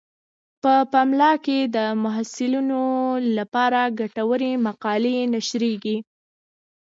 [0.63, 2.83] په پملا کې د محصلینو
[3.37, 5.97] لپاره ګټورې مقالې نشریږي.